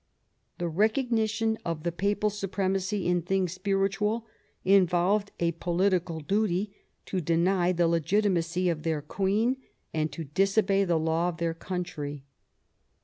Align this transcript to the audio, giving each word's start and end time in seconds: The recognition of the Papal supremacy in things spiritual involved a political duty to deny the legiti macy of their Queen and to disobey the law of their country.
The 0.57 0.67
recognition 0.67 1.59
of 1.63 1.83
the 1.83 1.91
Papal 1.91 2.31
supremacy 2.31 3.05
in 3.05 3.21
things 3.21 3.51
spiritual 3.53 4.25
involved 4.65 5.31
a 5.39 5.51
political 5.51 6.21
duty 6.21 6.75
to 7.05 7.21
deny 7.21 7.71
the 7.71 7.87
legiti 7.87 8.31
macy 8.31 8.67
of 8.67 8.81
their 8.81 9.03
Queen 9.03 9.57
and 9.93 10.11
to 10.11 10.23
disobey 10.23 10.85
the 10.85 10.97
law 10.97 11.29
of 11.29 11.37
their 11.37 11.53
country. 11.53 12.23